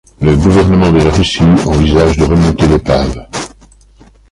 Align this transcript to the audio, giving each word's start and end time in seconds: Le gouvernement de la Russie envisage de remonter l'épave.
Le 0.19 0.35
gouvernement 0.35 0.91
de 0.91 0.97
la 0.97 1.11
Russie 1.11 1.43
envisage 1.63 2.17
de 2.17 2.23
remonter 2.23 2.65
l'épave. 2.65 3.27